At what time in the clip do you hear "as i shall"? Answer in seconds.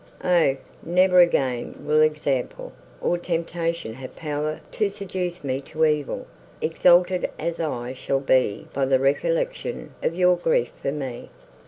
7.37-8.19